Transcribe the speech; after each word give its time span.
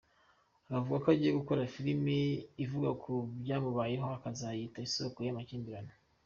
Akavuga 0.67 0.97
ko 1.03 1.07
agiye 1.13 1.31
gukora 1.39 1.69
filime 1.73 2.17
ivuga 2.63 2.89
ku 3.01 3.11
byamubayeho 3.41 4.07
akazayita 4.17 4.77
‘Isoko 4.87 5.19
y’amakimbirane. 5.25 5.93